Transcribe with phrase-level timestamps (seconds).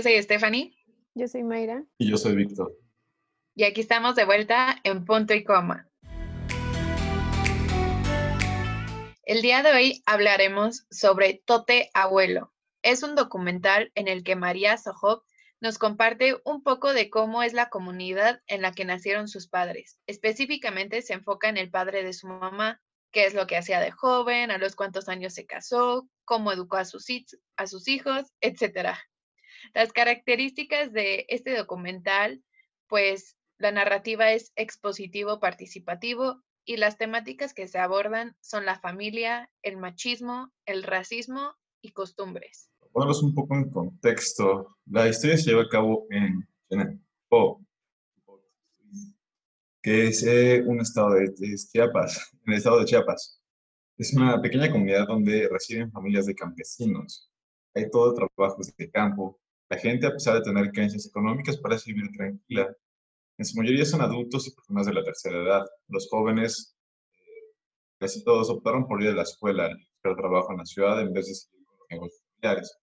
[0.00, 0.74] yo soy Stephanie.
[1.14, 1.84] Yo soy Mayra.
[1.98, 2.72] Y yo soy Víctor.
[3.54, 5.90] Y aquí estamos de vuelta en punto y coma.
[9.24, 12.54] El día de hoy hablaremos sobre Tote Abuelo.
[12.82, 15.22] Es un documental en el que María Sohop
[15.60, 19.98] nos comparte un poco de cómo es la comunidad en la que nacieron sus padres.
[20.06, 22.80] Específicamente se enfoca en el padre de su mamá,
[23.12, 26.78] qué es lo que hacía de joven, a los cuántos años se casó, cómo educó
[26.78, 27.04] a sus,
[27.58, 28.96] a sus hijos, etc.
[29.74, 32.42] Las características de este documental,
[32.88, 39.50] pues la narrativa es expositivo participativo y las temáticas que se abordan son la familia,
[39.62, 45.62] el machismo, el racismo y costumbres ponerlos un poco en contexto, la historia se lleva
[45.62, 47.64] a cabo en Chenepo,
[49.82, 51.32] que es eh, un estado de,
[51.72, 53.40] Chiapas, en el estado de Chiapas.
[53.96, 57.30] Es una pequeña comunidad donde residen familias de campesinos.
[57.74, 59.38] Hay todo trabajos de campo.
[59.70, 62.76] La gente, a pesar de tener carencias económicas, parece vivir tranquila.
[63.38, 65.64] En su mayoría son adultos y personas de la tercera edad.
[65.88, 66.76] Los jóvenes,
[67.12, 67.54] eh,
[68.00, 71.12] casi todos optaron por ir a la escuela y buscar trabajo en la ciudad en
[71.12, 72.76] vez de seguir con los familiares.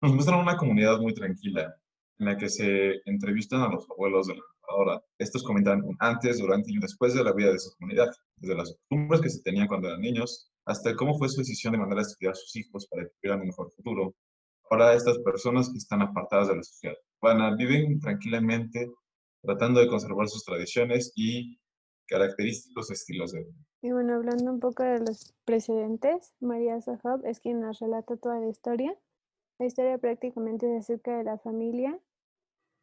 [0.00, 1.76] Nos muestran una comunidad muy tranquila,
[2.18, 5.02] en la que se entrevistan a los abuelos de la narradora.
[5.18, 9.20] Estos comentan antes, durante y después de la vida de su comunidad, desde las costumbres
[9.20, 12.32] que se tenían cuando eran niños, hasta cómo fue su decisión de mandar a estudiar
[12.32, 14.14] a sus hijos para que tuvieran un mejor futuro.
[14.70, 18.90] Ahora estas personas que están apartadas de la sociedad van viven tranquilamente
[19.42, 21.58] tratando de conservar sus tradiciones y
[22.08, 23.58] característicos estilos de vida.
[23.82, 28.40] Y bueno, hablando un poco de los precedentes, María Sahab es quien nos relata toda
[28.40, 28.96] la historia
[29.58, 31.98] la historia prácticamente es acerca de la familia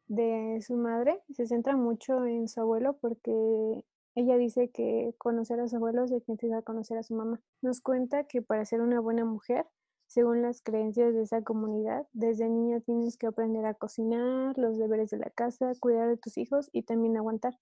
[0.08, 1.22] de su madre.
[1.30, 3.84] Se centra mucho en su abuelo porque
[4.16, 7.40] ella dice que conocer a su abuelo significa conocer a su mamá.
[7.62, 9.66] Nos cuenta que para ser una buena mujer,
[10.14, 15.10] según las creencias de esa comunidad, desde niña tienes que aprender a cocinar, los deberes
[15.10, 17.58] de la casa, cuidar de tus hijos y también aguantar.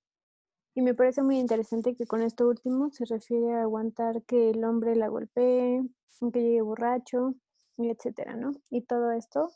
[0.74, 4.62] Y me parece muy interesante que con esto último se refiere a aguantar que el
[4.64, 5.82] hombre la golpee,
[6.30, 7.34] que llegue borracho,
[7.78, 8.52] etcétera, ¿no?
[8.68, 9.50] Y todo esto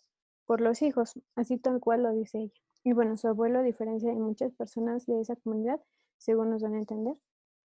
[0.47, 2.61] por los hijos, así tal cual lo dice ella.
[2.83, 5.83] Y bueno, su abuelo, a diferencia de muchas personas de esa comunidad,
[6.17, 7.19] según nos van a entender,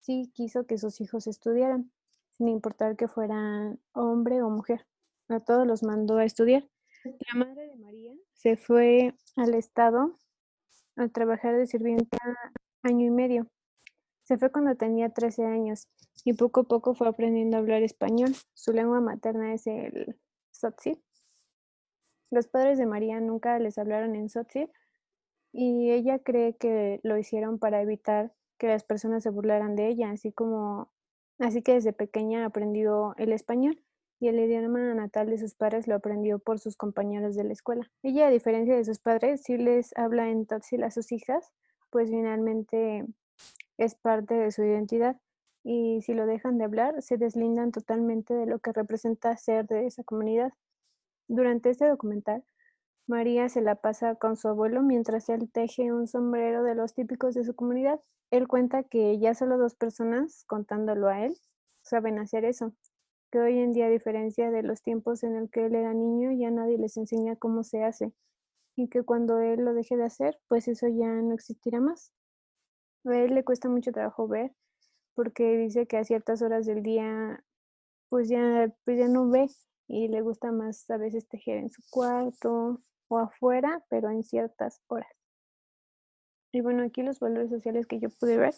[0.02, 1.92] sí quiso que sus hijos estudiaran,
[2.34, 4.86] sin importar que fueran hombre o mujer.
[5.28, 6.70] A todos los mandó a estudiar.
[7.04, 10.20] La madre de María se fue al estado
[10.96, 12.18] a trabajar de sirvienta
[12.84, 13.48] año y medio.
[14.24, 15.88] Se fue cuando tenía 13 años
[16.24, 18.36] y poco a poco fue aprendiendo a hablar español.
[18.54, 20.20] Su lengua materna es el
[20.52, 21.04] Sotzil.
[22.30, 24.72] Los padres de María nunca les hablaron en Sotzil
[25.52, 30.12] y ella cree que lo hicieron para evitar que las personas se burlaran de ella,
[30.12, 30.92] así como
[31.40, 33.85] así que desde pequeña aprendió el español
[34.20, 37.92] y el idioma natal de sus padres lo aprendió por sus compañeros de la escuela.
[38.04, 41.52] Ella, a diferencia de sus padres, sí les habla en Tzotzil a sus hijas,
[41.90, 43.06] pues finalmente
[43.78, 45.18] es parte de su identidad
[45.64, 49.88] y si lo dejan de hablar, se deslindan totalmente de lo que representa ser de
[49.88, 50.54] esa comunidad.
[51.28, 52.44] Durante este documental,
[53.08, 57.34] María se la pasa con su abuelo mientras él teje un sombrero de los típicos
[57.34, 58.00] de su comunidad.
[58.30, 61.36] Él cuenta que ya solo dos personas, contándolo a él,
[61.82, 62.74] saben hacer eso,
[63.36, 66.32] que hoy en día, a diferencia de los tiempos en el que él era niño,
[66.32, 68.14] ya nadie les enseña cómo se hace,
[68.78, 72.14] y que cuando él lo deje de hacer, pues eso ya no existirá más.
[73.04, 74.54] A él le cuesta mucho trabajo ver
[75.16, 77.44] porque dice que a ciertas horas del día
[78.08, 79.50] pues ya, pues ya no ve
[79.90, 84.80] y le gusta más a veces tejer en su cuarto o afuera, pero en ciertas
[84.88, 85.12] horas.
[86.54, 88.56] Y bueno, aquí los valores sociales que yo pude ver.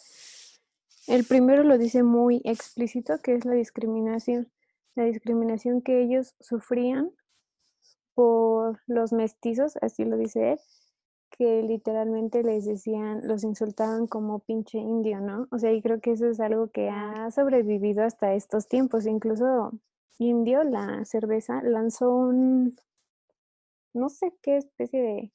[1.07, 4.51] El primero lo dice muy explícito, que es la discriminación.
[4.97, 7.11] La discriminación que ellos sufrían
[8.15, 10.59] por los mestizos, así lo dice él,
[11.29, 15.47] que literalmente les decían, los insultaban como pinche indio, ¿no?
[15.51, 19.05] O sea, y creo que eso es algo que ha sobrevivido hasta estos tiempos.
[19.05, 19.71] Incluso
[20.19, 22.75] Indio, la cerveza, lanzó un,
[23.93, 25.31] no sé qué especie de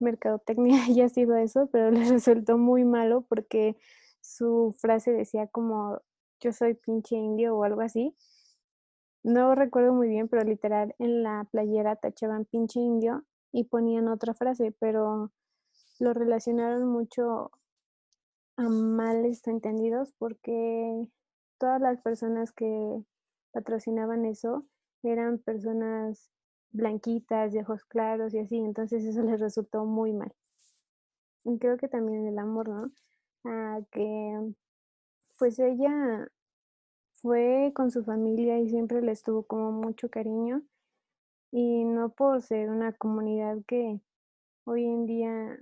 [0.00, 3.76] mercadotecnia haya sido eso, pero le resultó muy malo porque
[4.22, 6.00] su frase decía como
[6.40, 8.14] yo soy pinche indio o algo así.
[9.22, 14.34] No recuerdo muy bien, pero literal en la playera tachaban pinche indio y ponían otra
[14.34, 15.32] frase, pero
[15.98, 17.50] lo relacionaron mucho
[18.56, 21.08] a males entendidos porque
[21.58, 23.02] todas las personas que
[23.52, 24.64] patrocinaban eso
[25.02, 26.30] eran personas
[26.70, 30.32] blanquitas, de ojos claros y así, entonces eso les resultó muy mal.
[31.44, 32.90] Y creo que también el amor, ¿no?
[33.44, 34.54] A que
[35.38, 36.28] pues ella
[37.20, 40.62] fue con su familia y siempre les tuvo como mucho cariño
[41.50, 44.00] y no por ser una comunidad que
[44.64, 45.58] hoy en día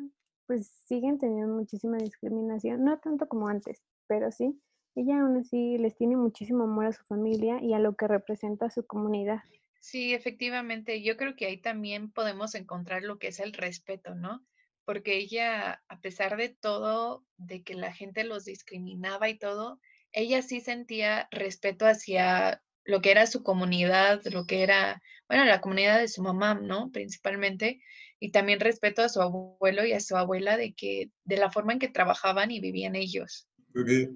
[0.47, 4.61] pues siguen teniendo muchísima discriminación, no tanto como antes, pero sí,
[4.95, 8.71] ella aún así les tiene muchísimo amor a su familia y a lo que representa
[8.71, 9.41] su comunidad.
[9.81, 14.45] Sí, efectivamente, yo creo que ahí también podemos encontrar lo que es el respeto, ¿no?
[14.85, 19.81] Porque ella, a pesar de todo, de que la gente los discriminaba y todo,
[20.17, 25.61] ella sí sentía respeto hacia lo que era su comunidad, lo que era, bueno, la
[25.61, 26.91] comunidad de su mamá, ¿no?
[26.91, 27.83] Principalmente,
[28.19, 31.75] y también respeto a su abuelo y a su abuela de que, de la forma
[31.75, 33.47] en que trabajaban y vivían ellos.
[33.75, 34.09] Que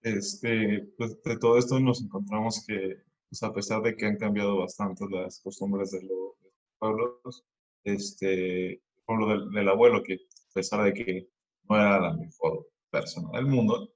[0.00, 2.96] este, pues, de todo esto nos encontramos que,
[3.28, 6.32] pues, a pesar de que han cambiado bastante las costumbres de los
[6.78, 7.44] pueblos,
[7.84, 11.28] este, por lo del, del abuelo, que a pesar de que
[11.68, 13.92] no era la mejor persona del mundo,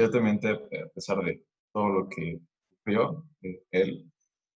[0.00, 1.44] ciertamente a pesar de
[1.74, 4.10] todo lo que sufrió, eh, él,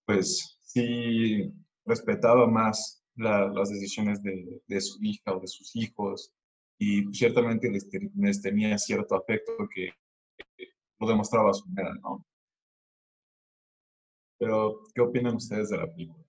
[0.07, 1.53] pues sí
[1.85, 6.33] respetaba más la- las decisiones de, su hija o de sus hijos
[6.79, 9.91] y ciertamente les, te- les tenía cierto afecto que
[10.99, 12.25] lo demostraba a su manera, ¿no?
[14.39, 16.25] Pero, ¿qué opinan ustedes de la película?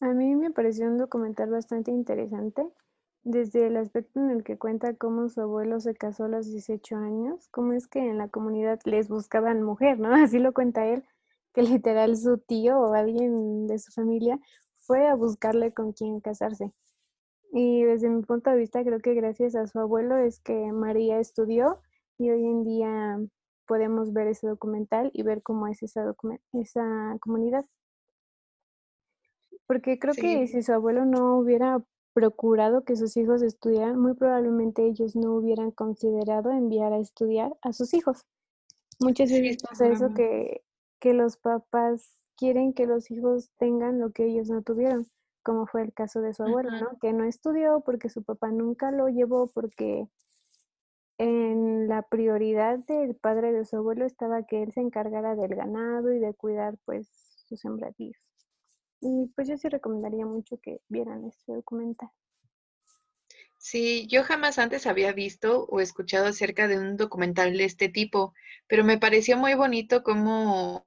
[0.00, 2.66] A mí me pareció un documental bastante interesante,
[3.26, 6.96] desde el aspecto en el que cuenta cómo su abuelo se casó a los 18
[6.96, 10.10] años, cómo es que en la comunidad les buscaban mujer, ¿no?
[10.30, 11.04] Así lo cuenta él,
[11.52, 14.38] que literal su tío o alguien de su familia
[14.76, 16.72] fue a buscarle con quién casarse.
[17.52, 21.18] Y desde mi punto de vista, creo que gracias a su abuelo es que María
[21.18, 21.80] estudió
[22.18, 23.18] y hoy en día
[23.66, 26.14] podemos ver ese documental y ver cómo es esa,
[26.52, 27.64] esa comunidad.
[29.66, 31.82] Porque creo que si su abuelo no hubiera
[32.16, 37.74] procurado que sus hijos estudiaran, muy probablemente ellos no hubieran considerado enviar a estudiar a
[37.74, 38.24] sus hijos.
[38.98, 40.62] Muchas veces pasa eso que,
[40.98, 45.06] que los papás quieren que los hijos tengan lo que ellos no tuvieron,
[45.42, 46.70] como fue el caso de su abuelo.
[46.70, 46.98] ¿no?
[47.02, 50.08] Que no estudió porque su papá nunca lo llevó, porque
[51.18, 56.10] en la prioridad del padre de su abuelo estaba que él se encargara del ganado
[56.14, 57.10] y de cuidar pues
[57.46, 58.25] sus sembradíos.
[59.00, 62.10] Y pues yo sí recomendaría mucho que vieran este documental.
[63.58, 68.32] Sí, yo jamás antes había visto o escuchado acerca de un documental de este tipo,
[68.68, 70.86] pero me pareció muy bonito cómo,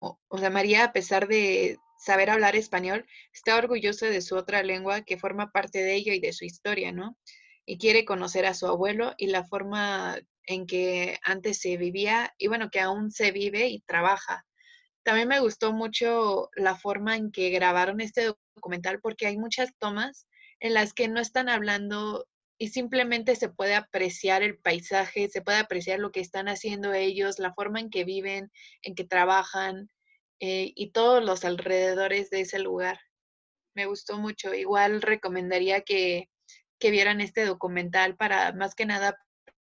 [0.00, 5.02] o, sea, María, a pesar de saber hablar español, está orgullosa de su otra lengua
[5.02, 7.16] que forma parte de ella y de su historia, ¿no?
[7.64, 12.48] Y quiere conocer a su abuelo y la forma en que antes se vivía y
[12.48, 14.44] bueno, que aún se vive y trabaja.
[15.08, 20.28] También me gustó mucho la forma en que grabaron este documental porque hay muchas tomas
[20.60, 22.26] en las que no están hablando
[22.58, 27.38] y simplemente se puede apreciar el paisaje, se puede apreciar lo que están haciendo ellos,
[27.38, 28.52] la forma en que viven,
[28.82, 29.88] en que trabajan
[30.40, 33.00] eh, y todos los alrededores de ese lugar.
[33.74, 34.52] Me gustó mucho.
[34.52, 36.28] Igual recomendaría que,
[36.78, 39.16] que vieran este documental para más que nada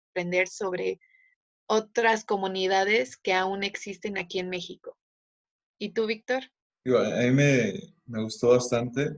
[0.09, 0.99] aprender sobre
[1.67, 4.97] otras comunidades que aún existen aquí en México.
[5.77, 6.43] ¿Y tú, Víctor?
[6.85, 9.09] A mí me, gustó bastante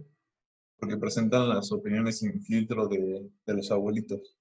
[0.80, 4.38] porque presentan las opiniones sin filtro de, los abuelitos.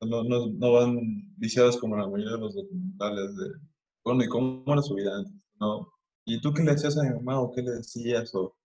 [0.00, 0.98] No, no, no van
[1.36, 3.46] viciados como la mayoría de los documentales de,
[4.04, 5.46] bueno, ¿y cómo era su vida antes?
[5.60, 5.92] ¿No?
[6.24, 8.34] ¿Y tú qué le decías a mi mamá o qué le decías?
[8.34, 8.56] ¿O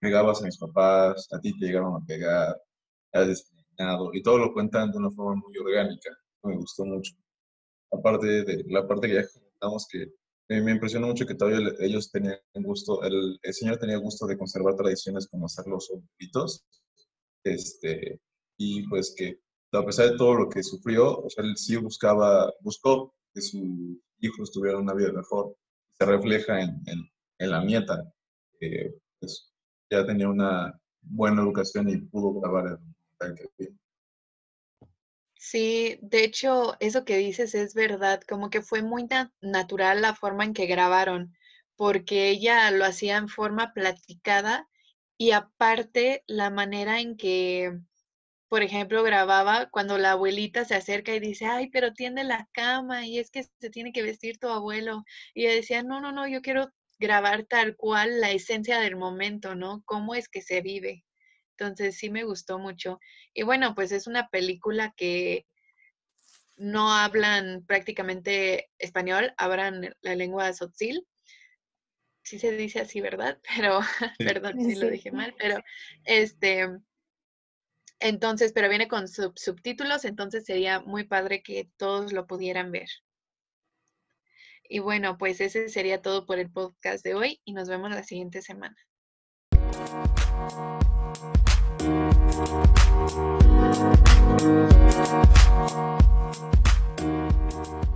[0.00, 1.28] pegabas a mis papás?
[1.32, 2.60] ¿A ti te llegaron a pegar?
[3.12, 4.10] ¿Eras discriminado?
[4.12, 6.10] Y todo lo cuentan de una forma muy orgánica.
[6.42, 7.14] Me gustó mucho.
[7.92, 10.12] Aparte de la parte que ya comentamos que
[10.48, 14.76] eh, me impresionó mucho que todavía ellos tenían gusto, el, señor tenía gusto de conservar
[14.76, 16.64] tradiciones como hacer los sombritos,
[17.44, 18.20] este,
[18.58, 19.40] y pues que
[19.72, 23.62] a pesar de todo lo que sufrió, él sí buscaba, buscó que sus
[24.20, 25.56] hijos tuvieran una vida mejor.
[25.98, 26.82] Se refleja en,
[27.38, 28.12] en, la nieta,
[28.60, 29.50] que pues,
[29.90, 33.81] ya tenía una buena educación y pudo grabar el documental que.
[35.44, 40.14] Sí, de hecho, eso que dices es verdad, como que fue muy na- natural la
[40.14, 41.34] forma en que grabaron,
[41.76, 44.68] porque ella lo hacía en forma platicada
[45.18, 47.78] y aparte la manera en que,
[48.48, 53.06] por ejemplo, grababa cuando la abuelita se acerca y dice, ay, pero tiende la cama
[53.06, 55.04] y es que se tiene que vestir tu abuelo.
[55.34, 59.54] Y ella decía, no, no, no, yo quiero grabar tal cual la esencia del momento,
[59.56, 59.82] ¿no?
[59.86, 61.04] ¿Cómo es que se vive?
[61.56, 62.98] Entonces sí me gustó mucho.
[63.34, 65.46] Y bueno, pues es una película que
[66.56, 71.06] no hablan prácticamente español, hablan la lengua tzotzil.
[72.24, 73.38] Sí se dice así, ¿verdad?
[73.56, 73.80] Pero,
[74.18, 74.24] Sí.
[74.24, 75.56] perdón si lo dije mal, pero
[76.04, 76.68] este,
[77.98, 82.88] entonces, pero viene con sub- subtítulos, entonces sería muy padre que todos lo pudieran ver.
[84.68, 88.02] Y bueno, pues ese sería todo por el podcast de hoy y nos vemos la
[88.04, 88.76] siguiente semana.
[92.34, 92.48] Thank
[97.86, 97.91] you.